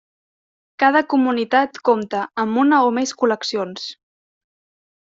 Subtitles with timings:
[0.83, 3.89] Cada comunitat compta amb una o més col·leccions.